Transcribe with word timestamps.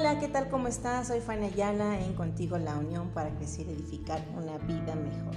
Hola, 0.00 0.18
¿qué 0.18 0.28
tal? 0.28 0.48
¿Cómo 0.48 0.66
estás? 0.66 1.08
Soy 1.08 1.20
Fanny 1.20 1.48
Ayala 1.48 2.00
en 2.00 2.14
Contigo 2.14 2.56
la 2.56 2.74
Unión 2.78 3.10
para 3.10 3.34
crecer 3.36 3.66
y 3.66 3.72
edificar 3.72 4.24
una 4.34 4.56
vida 4.56 4.94
mejor. 4.94 5.34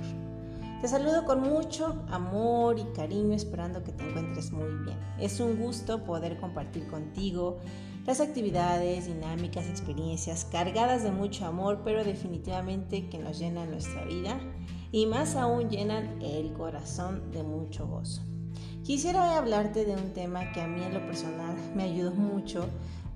Te 0.80 0.88
saludo 0.88 1.26
con 1.26 1.42
mucho 1.42 2.02
amor 2.10 2.80
y 2.80 2.86
cariño 2.96 3.36
esperando 3.36 3.84
que 3.84 3.92
te 3.92 4.08
encuentres 4.08 4.54
muy 4.54 4.74
bien. 4.86 4.98
Es 5.20 5.42
un 5.42 5.58
gusto 5.60 6.06
poder 6.06 6.38
compartir 6.38 6.88
contigo 6.88 7.58
las 8.06 8.22
actividades, 8.22 9.08
dinámicas, 9.08 9.68
experiencias 9.68 10.46
cargadas 10.46 11.04
de 11.04 11.12
mucho 11.12 11.46
amor, 11.46 11.82
pero 11.84 12.06
definitivamente 12.06 13.10
que 13.10 13.20
nos 13.20 13.40
llenan 13.40 13.70
nuestra 13.70 14.06
vida 14.06 14.40
y 14.94 15.08
más 15.08 15.36
aún 15.36 15.70
llenan 15.70 16.22
el 16.22 16.54
corazón 16.54 17.32
de 17.32 17.44
mucho 17.44 17.86
gozo. 17.86 18.22
Quisiera 18.84 19.38
hablarte 19.38 19.84
de 19.84 19.96
un 19.96 20.14
tema 20.14 20.54
que 20.54 20.62
a 20.62 20.68
mí 20.68 20.82
en 20.82 20.94
lo 20.94 21.06
personal 21.06 21.58
me 21.76 21.84
ayudó 21.84 22.12
mucho 22.12 22.70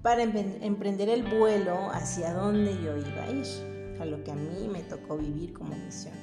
para 0.08 0.24
emprender 0.24 1.10
el 1.10 1.24
vuelo 1.24 1.92
hacia 1.92 2.34
donde 2.34 2.82
yo 2.82 2.96
iba 2.96 3.24
a 3.26 3.30
ir, 3.30 3.98
a 4.00 4.06
lo 4.06 4.24
que 4.24 4.32
a 4.32 4.36
mí 4.36 4.70
me 4.72 4.82
tocó 4.84 5.18
vivir 5.18 5.52
como 5.52 5.76
misión. 5.76 6.14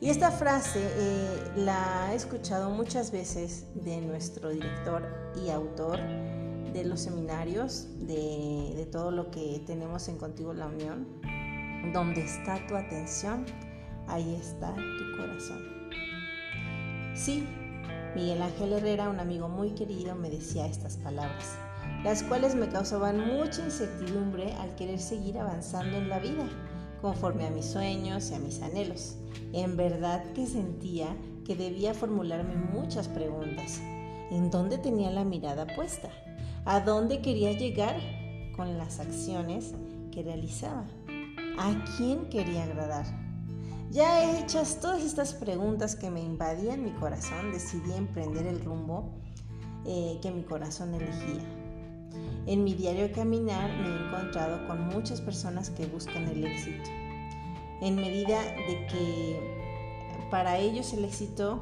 Y 0.00 0.08
esta 0.08 0.30
frase 0.30 0.80
eh, 0.82 1.52
la 1.56 2.08
he 2.10 2.16
escuchado 2.16 2.70
muchas 2.70 3.12
veces 3.12 3.66
de 3.74 4.00
nuestro 4.00 4.48
director 4.48 5.06
y 5.36 5.50
autor 5.50 5.98
de 6.72 6.82
los 6.86 7.00
seminarios, 7.00 7.88
de, 8.06 8.72
de 8.74 8.86
todo 8.90 9.10
lo 9.10 9.30
que 9.30 9.62
tenemos 9.66 10.08
en 10.08 10.16
Contigo 10.16 10.54
la 10.54 10.68
Unión. 10.68 11.06
Donde 11.92 12.22
está 12.22 12.66
tu 12.68 12.74
atención, 12.74 13.44
ahí 14.06 14.34
está 14.34 14.74
tu 14.74 15.18
corazón. 15.18 15.62
Sí, 17.14 17.46
Miguel 18.16 18.40
Ángel 18.40 18.72
Herrera, 18.72 19.10
un 19.10 19.20
amigo 19.20 19.50
muy 19.50 19.72
querido, 19.72 20.14
me 20.14 20.30
decía 20.30 20.64
estas 20.64 20.96
palabras 20.96 21.58
las 22.04 22.22
cuales 22.22 22.54
me 22.54 22.68
causaban 22.68 23.26
mucha 23.26 23.64
incertidumbre 23.64 24.52
al 24.54 24.74
querer 24.76 24.98
seguir 24.98 25.38
avanzando 25.38 25.96
en 25.96 26.08
la 26.08 26.18
vida, 26.18 26.48
conforme 27.00 27.46
a 27.46 27.50
mis 27.50 27.66
sueños 27.66 28.30
y 28.30 28.34
a 28.34 28.38
mis 28.38 28.62
anhelos. 28.62 29.16
En 29.52 29.76
verdad 29.76 30.24
que 30.32 30.46
sentía 30.46 31.08
que 31.44 31.56
debía 31.56 31.94
formularme 31.94 32.54
muchas 32.54 33.08
preguntas. 33.08 33.80
¿En 34.30 34.50
dónde 34.50 34.78
tenía 34.78 35.10
la 35.10 35.24
mirada 35.24 35.66
puesta? 35.66 36.10
¿A 36.64 36.80
dónde 36.80 37.22
quería 37.22 37.52
llegar 37.52 37.96
con 38.54 38.76
las 38.76 39.00
acciones 39.00 39.74
que 40.12 40.22
realizaba? 40.22 40.86
¿A 41.58 41.84
quién 41.96 42.28
quería 42.28 42.64
agradar? 42.64 43.06
Ya 43.90 44.38
hechas 44.38 44.80
todas 44.80 45.02
estas 45.02 45.32
preguntas 45.32 45.96
que 45.96 46.10
me 46.10 46.20
invadían 46.20 46.84
mi 46.84 46.92
corazón, 46.92 47.52
decidí 47.52 47.92
emprender 47.94 48.46
el 48.46 48.62
rumbo 48.62 49.14
eh, 49.86 50.18
que 50.20 50.30
mi 50.30 50.42
corazón 50.42 50.94
elegía. 50.94 51.57
En 52.48 52.64
mi 52.64 52.72
diario 52.72 53.12
caminar 53.12 53.70
me 53.76 53.88
he 53.88 54.06
encontrado 54.06 54.66
con 54.66 54.88
muchas 54.88 55.20
personas 55.20 55.68
que 55.68 55.84
buscan 55.84 56.26
el 56.28 56.46
éxito. 56.46 56.90
En 57.82 57.96
medida 57.96 58.42
de 58.42 58.86
que 58.86 60.28
para 60.30 60.56
ellos 60.56 60.94
el 60.94 61.04
éxito 61.04 61.60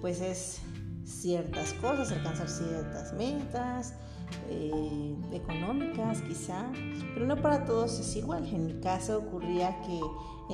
pues 0.00 0.20
es 0.20 0.60
ciertas 1.04 1.72
cosas, 1.72 2.12
alcanzar 2.12 2.48
ciertas 2.48 3.12
metas, 3.14 3.94
eh, 4.48 5.16
económicas 5.32 6.22
quizá, 6.22 6.70
pero 7.14 7.26
no 7.26 7.34
para 7.42 7.64
todos 7.64 7.98
es 7.98 8.14
igual. 8.14 8.46
En 8.46 8.66
mi 8.66 8.74
caso 8.80 9.18
ocurría 9.18 9.82
que 9.82 10.00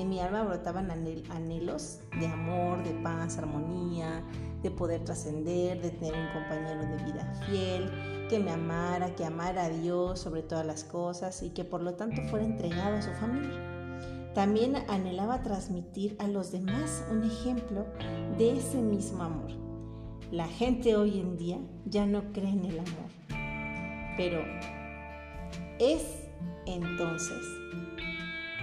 en 0.01 0.09
mi 0.09 0.19
alma 0.19 0.45
brotaban 0.45 0.91
anhelos 0.91 1.99
de 2.19 2.27
amor, 2.27 2.83
de 2.85 2.95
paz, 3.03 3.37
armonía, 3.37 4.25
de 4.65 4.71
poder 4.71 5.05
trascender, 5.05 5.81
de 5.83 5.91
tener 5.91 6.15
un 6.15 6.33
compañero 6.33 6.81
de 6.81 7.05
vida 7.05 7.33
fiel, 7.47 7.91
que 8.31 8.39
me 8.41 8.51
amara, 8.51 9.15
que 9.15 9.25
amara 9.25 9.67
a 9.67 9.69
Dios 9.69 10.19
sobre 10.19 10.43
todas 10.43 10.65
las 10.67 10.85
cosas 10.85 11.43
y 11.43 11.51
que 11.51 11.65
por 11.65 11.83
lo 11.83 11.95
tanto 11.95 12.23
fuera 12.23 12.47
entregado 12.47 12.97
a 12.97 13.03
su 13.03 13.11
familia. 13.11 13.61
También 14.35 14.77
anhelaba 14.89 15.43
transmitir 15.43 16.17
a 16.19 16.27
los 16.27 16.51
demás 16.51 17.05
un 17.11 17.25
ejemplo 17.25 17.87
de 18.39 18.57
ese 18.57 18.79
mismo 18.79 19.23
amor. 19.23 19.53
La 20.33 20.49
gente 20.49 20.97
hoy 20.97 21.21
en 21.21 21.37
día 21.37 21.59
ya 21.85 22.07
no 22.07 22.33
cree 22.33 22.51
en 22.51 22.65
el 22.65 22.79
amor, 22.79 23.11
pero 24.17 24.41
es 25.79 26.03
entonces 26.65 27.45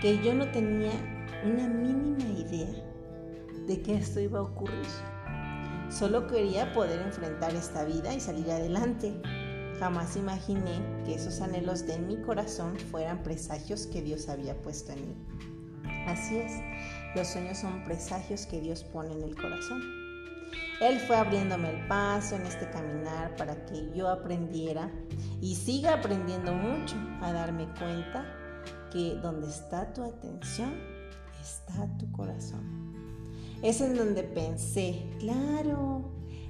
que 0.01 0.19
yo 0.23 0.33
no 0.33 0.50
tenía 0.50 0.91
una 1.45 1.68
mínima 1.68 2.25
idea 2.39 2.91
de 3.68 3.81
que 3.83 3.94
esto 3.94 4.19
iba 4.19 4.39
a 4.39 4.44
ocurrir. 4.44 5.10
Solo 5.91 6.25
quería 6.25 6.72
poder 6.72 7.02
enfrentar 7.02 7.53
esta 7.53 7.84
vida 7.84 8.13
y 8.13 8.22
salir 8.22 8.50
adelante. 8.50 9.13
Jamás 9.78 10.16
imaginé 10.16 10.81
que 11.06 11.16
esos 11.16 11.41
anhelos 11.41 11.85
de 11.85 12.00
mi 12.00 12.16
corazón 12.22 12.78
fueran 12.91 13.22
presagios 13.24 13.88
que 13.88 14.01
Dios 14.01 14.30
había 14.30 14.56
puesto 14.62 14.94
en 14.94 15.09
mí. 15.09 15.16
Así 16.07 16.38
es, 16.38 16.53
los 17.13 17.28
sueños 17.28 17.57
son 17.57 17.84
presagios 17.84 18.46
que 18.46 18.62
Dios 18.62 18.85
pone 18.85 19.12
en 19.12 19.22
el 19.22 19.35
corazón. 19.35 19.81
Él 20.80 20.97
fue 21.01 21.18
abriéndome 21.18 21.69
el 21.69 21.88
paso 21.88 22.38
en 22.38 22.46
este 22.46 22.69
caminar 22.69 23.35
para 23.35 23.66
que 23.66 23.91
yo 23.94 24.07
aprendiera 24.07 24.90
y 25.41 25.56
siga 25.56 25.96
aprendiendo 25.96 26.53
mucho 26.53 26.96
a 27.22 27.34
darme 27.34 27.68
cuenta 27.78 28.25
que 28.91 29.16
donde 29.22 29.47
está 29.47 29.91
tu 29.91 30.03
atención 30.03 30.74
está 31.41 31.85
tu 31.97 32.09
corazón. 32.13 33.00
Es 33.61 33.81
en 33.81 33.95
donde 33.95 34.23
pensé, 34.23 35.03
claro, 35.19 36.01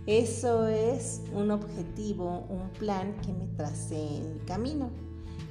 eso 0.08 0.68
es 0.68 1.22
un 1.34 1.52
objetivo, 1.52 2.46
un 2.50 2.70
plan 2.80 3.14
que 3.22 3.34
me 3.34 3.48
tracé 3.56 4.18
en 4.18 4.34
mi 4.34 4.40
camino 4.46 4.90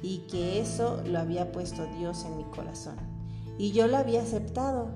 y 0.01 0.19
que 0.29 0.59
eso 0.59 1.01
lo 1.05 1.19
había 1.19 1.51
puesto 1.51 1.85
Dios 1.97 2.25
en 2.25 2.37
mi 2.37 2.43
corazón. 2.45 2.95
Y 3.57 3.71
yo 3.71 3.87
lo 3.87 3.97
había 3.97 4.23
aceptado. 4.23 4.89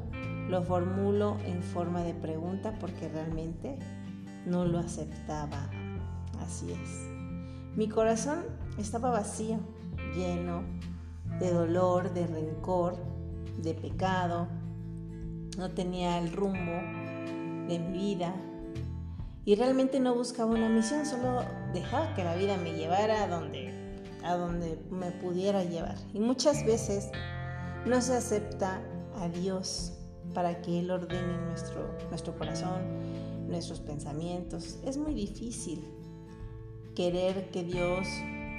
Lo 0.49 0.61
formulo 0.63 1.37
en 1.45 1.63
forma 1.63 2.03
de 2.03 2.13
pregunta 2.13 2.77
porque 2.79 3.09
realmente 3.09 3.77
no 4.45 4.65
lo 4.65 4.79
aceptaba. 4.79 5.69
Así 6.39 6.71
es. 6.71 7.75
Mi 7.75 7.87
corazón 7.87 8.43
estaba 8.77 9.09
vacío, 9.09 9.57
lleno 10.15 10.63
de 11.39 11.51
dolor, 11.51 12.13
de 12.13 12.27
rencor, 12.27 12.95
de 13.61 13.73
pecado. 13.73 14.47
No 15.57 15.71
tenía 15.71 16.17
el 16.17 16.31
rumbo 16.31 16.73
de 17.67 17.79
mi 17.79 17.97
vida, 17.97 18.35
y 19.45 19.53
realmente 19.53 19.99
no 19.99 20.15
buscaba 20.15 20.51
una 20.51 20.69
misión, 20.69 21.05
solo 21.05 21.45
dejaba 21.71 22.15
que 22.15 22.23
la 22.23 22.35
vida 22.35 22.57
me 22.57 22.73
llevara 22.73 23.23
a 23.23 23.27
donde, 23.27 23.71
a 24.23 24.35
donde 24.35 24.79
me 24.89 25.11
pudiera 25.11 25.63
llevar. 25.63 25.97
Y 26.15 26.19
muchas 26.19 26.65
veces 26.65 27.11
no 27.85 28.01
se 28.01 28.15
acepta 28.15 28.81
a 29.19 29.29
Dios 29.29 29.93
para 30.33 30.61
que 30.61 30.79
Él 30.79 30.89
ordene 30.89 31.37
nuestro, 31.45 31.95
nuestro 32.09 32.35
corazón, 32.35 33.47
nuestros 33.47 33.79
pensamientos. 33.81 34.79
Es 34.83 34.97
muy 34.97 35.13
difícil 35.13 35.85
querer 36.95 37.51
que 37.51 37.63
Dios 37.63 38.07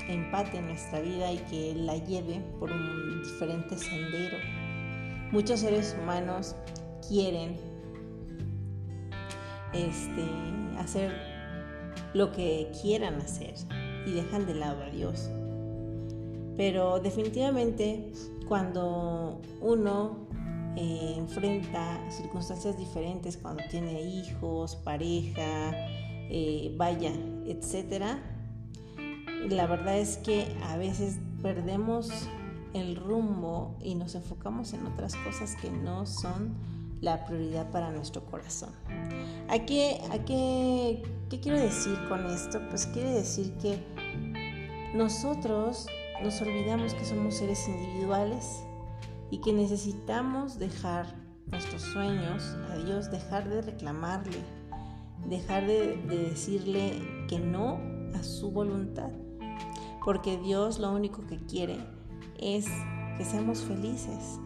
empate 0.09 0.63
nuestra 0.63 1.01
vida 1.01 1.33
y 1.33 1.39
que 1.51 1.73
Él 1.73 1.85
la 1.85 1.97
lleve 1.97 2.41
por 2.61 2.71
un 2.71 3.25
diferente 3.25 3.77
sendero. 3.77 4.37
Muchos 5.33 5.59
seres 5.59 5.97
humanos 6.01 6.55
quieren 7.09 7.57
este, 9.73 10.27
hacer 10.79 11.13
lo 12.15 12.33
que 12.33 12.71
quieran 12.81 13.21
hacer 13.21 13.55
y 14.07 14.13
dejan 14.13 14.47
de 14.47 14.55
lado 14.55 14.83
a 14.83 14.91
Dios. 14.91 15.31
Pero 16.57 17.01
definitivamente 17.01 18.13
cuando 18.49 19.41
uno 19.61 20.27
eh, 20.77 21.15
enfrenta 21.17 22.01
circunstancias 22.11 22.79
diferentes, 22.79 23.37
cuando 23.37 23.63
tiene 23.71 24.01
hijos, 24.03 24.77
pareja, 24.77 25.73
eh, 26.31 26.75
vaya, 26.77 27.13
etcétera, 27.47 28.19
la 29.49 29.67
verdad 29.67 29.99
es 29.99 30.17
que 30.19 30.47
a 30.65 30.77
veces 30.77 31.19
perdemos 31.43 32.11
el 32.73 32.97
rumbo 32.97 33.77
y 33.81 33.95
nos 33.95 34.15
enfocamos 34.15 34.73
en 34.73 34.87
otras 34.87 35.15
cosas 35.17 35.57
que 35.57 35.71
no 35.71 36.07
son 36.07 36.55
la 37.01 37.25
prioridad 37.25 37.71
para 37.71 37.91
nuestro 37.91 38.25
corazón. 38.25 38.71
¿A 39.49 39.59
qué, 39.61 40.01
a 40.11 40.25
qué, 40.25 41.03
qué 41.29 41.41
quiero 41.41 41.59
decir 41.61 41.99
con 42.09 42.27
esto? 42.27 42.61
Pues 42.69 42.87
quiere 42.87 43.11
decir 43.11 43.53
que 43.55 43.79
nosotros 44.95 45.87
nos 46.23 46.41
olvidamos 46.41 46.95
que 46.95 47.05
somos 47.05 47.35
seres 47.37 47.69
individuales 47.69 48.63
y 49.31 49.39
que 49.39 49.53
necesitamos 49.53 50.59
dejar 50.59 51.07
nuestros 51.47 51.83
sueños 51.83 52.57
a 52.71 52.77
Dios, 52.77 53.11
dejar 53.11 53.49
de 53.49 53.63
reclamarle, 53.63 54.39
dejar 55.27 55.67
de, 55.67 55.97
de, 55.97 56.31
decirle 56.31 57.27
que 57.29 57.39
no 57.39 57.79
a 58.15 58.23
su 58.23 58.51
voluntad. 58.51 59.11
Porque 60.05 60.39
Dios 60.39 60.79
lo 60.79 60.93
único 60.93 61.27
que 61.27 61.39
quiere 61.39 61.79
es 62.39 62.67
que 63.17 63.25
seamos 63.25 63.61
felices, 63.61 64.39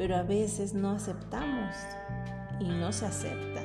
pero 0.00 0.16
a 0.16 0.22
veces 0.22 0.72
no 0.72 0.92
aceptamos 0.92 1.74
y 2.58 2.68
no 2.68 2.90
se 2.90 3.04
acepta 3.04 3.60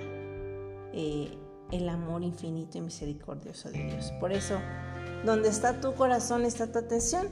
eh, 0.92 1.38
el 1.72 1.88
amor 1.88 2.24
infinito 2.24 2.78
y 2.78 2.82
misericordioso 2.82 3.72
de 3.72 3.86
Dios. 3.86 4.12
Por 4.20 4.34
eso, 4.34 4.60
donde 5.24 5.48
está 5.48 5.80
tu 5.80 5.96
corazón 5.96 6.44
está 6.44 6.70
tu 6.70 6.80
atención. 6.80 7.30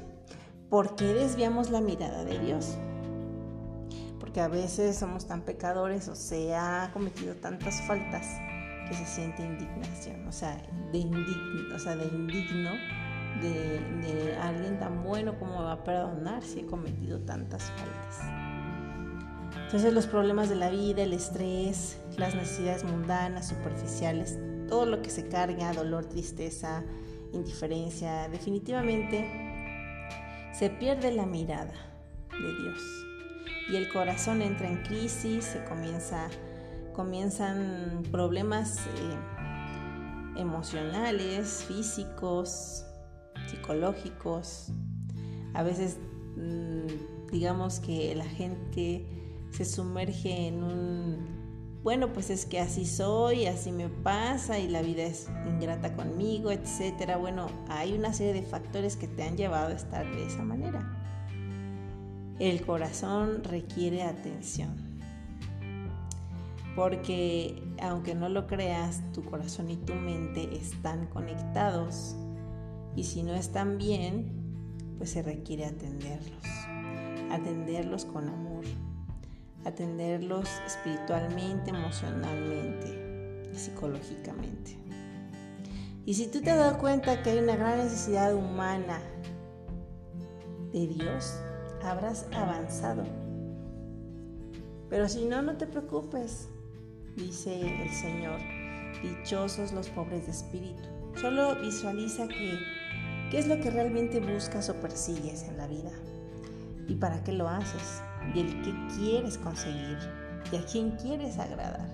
¿por 0.70 0.96
qué 0.96 1.14
desviamos 1.14 1.70
la 1.70 1.82
mirada 1.82 2.24
de 2.24 2.40
Dios? 2.40 2.78
Porque 4.22 4.40
a 4.40 4.48
veces 4.48 4.98
somos 4.98 5.28
tan 5.28 5.42
pecadores 5.42 6.08
o 6.08 6.16
se 6.16 6.56
ha 6.56 6.90
cometido 6.94 7.36
tantas 7.36 7.82
faltas 7.82 8.26
que 8.88 8.96
se 8.96 9.06
siente 9.06 9.44
indignación, 9.44 10.26
o 10.30 10.32
sea, 10.32 10.56
de 10.94 11.00
indigno, 11.00 11.76
o 11.76 11.80
sea, 11.80 11.98
de 11.98 12.06
indigno 12.06 12.72
de, 13.42 13.82
de 14.02 14.38
alguien 14.38 14.80
tan 14.80 15.04
bueno 15.04 15.38
como 15.38 15.62
va 15.62 15.74
a 15.74 15.84
perdonar 15.84 16.42
si 16.42 16.62
he 16.62 16.66
cometido 16.66 17.20
tantas 17.20 17.64
faltas. 17.64 18.43
Entonces 19.74 19.96
los 19.96 20.06
problemas 20.06 20.50
de 20.50 20.56
la 20.56 20.70
vida, 20.70 21.02
el 21.02 21.14
estrés, 21.14 21.98
las 22.16 22.36
necesidades 22.36 22.84
mundanas, 22.84 23.48
superficiales, 23.48 24.38
todo 24.70 24.86
lo 24.86 25.02
que 25.02 25.10
se 25.10 25.28
carga, 25.28 25.74
dolor, 25.74 26.06
tristeza, 26.06 26.84
indiferencia, 27.32 28.30
definitivamente 28.30 29.28
se 30.54 30.70
pierde 30.70 31.12
la 31.12 31.26
mirada 31.26 31.74
de 32.30 32.62
Dios 32.62 32.80
y 33.72 33.76
el 33.78 33.92
corazón 33.92 34.44
entra 34.44 34.68
en 34.68 34.84
crisis, 34.84 35.44
se 35.46 35.64
comienza, 35.64 36.30
comienzan 36.94 38.04
problemas 38.12 38.78
eh, 38.78 40.40
emocionales, 40.40 41.66
físicos, 41.68 42.86
psicológicos. 43.48 44.68
A 45.56 45.64
veces 45.64 45.98
mm, 46.36 47.32
digamos 47.32 47.80
que 47.80 48.14
la 48.14 48.26
gente 48.26 49.23
se 49.54 49.66
sumerge 49.66 50.48
en 50.48 50.64
un 50.64 51.44
bueno, 51.84 52.14
pues 52.14 52.30
es 52.30 52.46
que 52.46 52.62
así 52.62 52.86
soy, 52.86 53.46
así 53.46 53.74
me 53.74 53.90
pasa 53.90 54.58
y 54.58 54.70
la 54.70 54.82
vida 54.82 55.04
es 55.04 55.28
ingrata 55.46 55.94
conmigo, 55.94 56.50
etcétera. 56.50 57.18
Bueno, 57.18 57.48
hay 57.68 57.92
una 57.92 58.14
serie 58.14 58.32
de 58.32 58.44
factores 58.44 58.96
que 58.96 59.10
te 59.10 59.24
han 59.24 59.36
llevado 59.36 59.68
a 59.68 59.74
estar 59.74 60.10
de 60.10 60.26
esa 60.26 60.44
manera. 60.44 60.98
El 62.40 62.66
corazón 62.66 63.44
requiere 63.44 64.04
atención. 64.04 64.78
Porque 66.74 67.62
aunque 67.82 68.16
no 68.16 68.30
lo 68.30 68.48
creas, 68.48 69.02
tu 69.12 69.22
corazón 69.26 69.70
y 69.70 69.76
tu 69.76 69.94
mente 69.94 70.56
están 70.56 71.08
conectados. 71.08 72.16
Y 72.96 73.04
si 73.04 73.24
no 73.24 73.34
están 73.34 73.78
bien, 73.78 74.96
pues 74.98 75.10
se 75.10 75.22
requiere 75.22 75.66
atenderlos. 75.66 76.48
Atenderlos 77.30 78.06
con 78.06 78.30
amor 78.30 78.64
atenderlos 79.66 80.50
espiritualmente, 80.66 81.72
emocionalmente 81.72 83.50
y 83.52 83.58
psicológicamente. 83.58 84.78
Y 86.06 86.16
si 86.16 86.28
tú 86.28 86.42
te 86.42 86.56
dado 86.56 86.78
cuenta 86.80 87.24
que 87.24 87.32
hay 87.32 87.40
una 87.40 87.56
gran 87.56 87.78
necesidad 87.78 88.34
humana 88.36 89.00
de 90.74 90.88
Dios, 90.88 91.40
habrás 91.82 92.28
avanzado. 92.34 93.04
Pero 94.90 95.08
si 95.08 95.26
no, 95.26 95.42
no 95.42 95.58
te 95.58 95.66
preocupes, 95.66 96.50
dice 97.16 97.84
el 97.84 97.90
Señor. 97.92 98.40
Dichosos 99.02 99.74
los 99.74 99.90
pobres 99.90 100.26
de 100.26 100.32
espíritu. 100.32 100.84
Solo 101.20 101.56
visualiza 101.60 102.28
que, 102.28 102.58
qué 103.32 103.40
es 103.40 103.48
lo 103.48 103.60
que 103.60 103.70
realmente 103.70 104.20
buscas 104.20 104.70
o 104.70 104.76
persigues 104.76 105.44
en 105.44 105.58
la 105.58 105.68
vida 105.68 105.92
y 106.88 106.96
para 106.96 107.24
qué 107.24 107.32
lo 107.32 107.48
haces 107.48 108.02
y 108.34 108.40
el 108.40 108.62
que 108.62 108.74
quieres 108.96 109.38
conseguir 109.38 109.98
y 110.52 110.56
a 110.56 110.66
quién 110.66 110.92
quieres 110.92 111.40
agradar. 111.40 111.90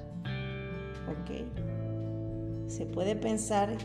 ¿Ok? 1.08 2.70
Se 2.70 2.86
puede 2.86 3.16
pensar 3.16 3.78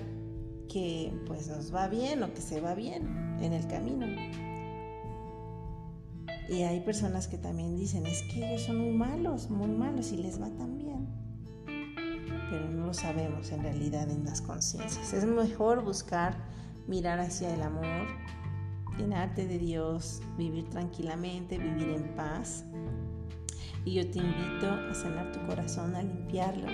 que 0.68 1.12
pues 1.26 1.48
nos 1.48 1.74
va 1.74 1.88
bien 1.88 2.22
o 2.22 2.32
que 2.32 2.40
se 2.40 2.60
va 2.60 2.74
bien 2.74 3.36
en 3.40 3.52
el 3.52 3.66
camino. 3.66 4.06
Y 6.48 6.62
hay 6.62 6.80
personas 6.80 7.26
que 7.26 7.38
también 7.38 7.76
dicen, 7.76 8.04
es 8.06 8.22
que 8.22 8.46
ellos 8.46 8.62
son 8.62 8.78
muy 8.78 8.90
malos, 8.90 9.48
muy 9.48 9.70
malos 9.70 10.12
y 10.12 10.18
les 10.18 10.40
va 10.40 10.50
tan 10.50 10.78
bien. 10.78 11.08
Pero 12.50 12.68
no 12.68 12.86
lo 12.86 12.94
sabemos 12.94 13.50
en 13.50 13.62
realidad 13.62 14.10
en 14.10 14.24
las 14.24 14.42
conciencias. 14.42 15.12
Es 15.14 15.24
mejor 15.24 15.82
buscar 15.82 16.36
mirar 16.86 17.18
hacia 17.18 17.52
el 17.54 17.62
amor, 17.62 18.06
llenarte 18.98 19.46
de 19.46 19.58
Dios, 19.58 20.22
vivir 20.36 20.68
tranquilamente, 20.70 21.58
vivir 21.58 21.88
en 21.88 22.14
paz. 22.14 22.64
Y 23.84 23.94
yo 23.94 24.10
te 24.10 24.18
invito 24.18 24.70
a 24.70 24.94
sanar 24.94 25.32
tu 25.32 25.44
corazón, 25.46 25.94
a 25.94 26.02
limpiarlo, 26.02 26.68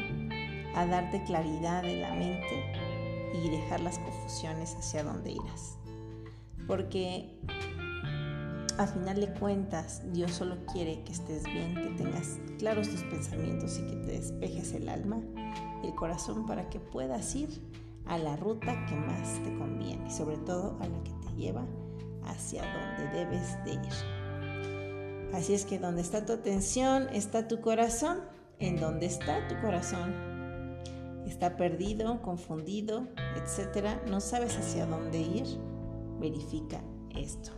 a 0.75 0.87
darte 0.87 1.22
claridad 1.25 1.82
de 1.82 2.00
la 2.00 2.14
mente 2.14 2.72
y 3.34 3.49
dejar 3.50 3.81
las 3.81 3.99
confusiones 3.99 4.75
hacia 4.76 5.02
dónde 5.02 5.32
irás. 5.32 5.76
Porque 6.67 7.37
a 8.78 8.87
final 8.87 9.20
de 9.20 9.32
cuentas 9.34 10.02
Dios 10.12 10.31
solo 10.31 10.56
quiere 10.72 11.02
que 11.02 11.12
estés 11.12 11.44
bien, 11.44 11.75
que 11.75 12.02
tengas 12.02 12.38
claros 12.58 12.88
tus 12.88 13.02
pensamientos 13.02 13.78
y 13.78 13.87
que 13.87 13.96
te 13.96 14.12
despejes 14.12 14.72
el 14.72 14.88
alma 14.88 15.20
y 15.82 15.88
el 15.88 15.94
corazón 15.94 16.46
para 16.46 16.70
que 16.70 16.78
puedas 16.78 17.34
ir 17.34 17.49
a 18.06 18.19
la 18.19 18.37
ruta 18.37 18.87
que 18.87 18.94
más 18.94 19.43
te 19.43 19.55
conviene 19.58 20.06
y 20.06 20.11
sobre 20.11 20.37
todo 20.38 20.78
a 20.81 20.87
la 20.87 21.02
que 21.02 21.12
te 21.26 21.34
lleva 21.34 21.67
hacia 22.25 22.62
donde 22.62 23.19
debes 23.19 23.64
de 23.64 23.72
ir. 23.75 25.34
Así 25.34 25.55
es 25.55 25.64
que 25.64 25.78
donde 25.78 26.02
está 26.02 26.25
tu 26.25 26.32
atención, 26.32 27.08
está 27.12 27.49
tu 27.49 27.61
corazón. 27.61 28.19
En 28.58 28.78
donde 28.78 29.06
está 29.06 29.49
tu 29.49 29.58
corazón, 29.62 30.12
está 31.26 31.56
perdido, 31.56 32.20
confundido, 32.20 33.08
etcétera, 33.37 34.02
no 34.06 34.20
sabes 34.20 34.58
hacia 34.58 34.84
dónde 34.84 35.19
ir, 35.19 35.46
verifica 36.19 36.82
esto. 37.17 37.52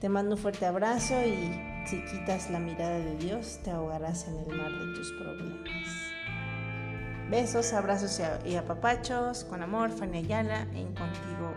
Te 0.00 0.08
mando 0.08 0.34
un 0.34 0.40
fuerte 0.40 0.66
abrazo 0.66 1.14
y 1.24 1.52
si 1.86 2.04
quitas 2.04 2.50
la 2.50 2.58
mirada 2.58 2.98
de 2.98 3.16
Dios, 3.18 3.60
te 3.62 3.70
ahogarás 3.70 4.26
en 4.26 4.38
el 4.38 4.56
mar 4.56 4.72
de 4.72 4.94
tus 4.94 5.12
problemas. 5.12 6.08
Besos, 7.30 7.72
abrazos 7.72 8.20
y 8.46 8.56
apapachos, 8.56 9.44
con 9.44 9.62
amor, 9.62 9.90
Fanny 9.90 10.18
Ayala, 10.18 10.62
en 10.74 10.94
Contigo 10.94 11.54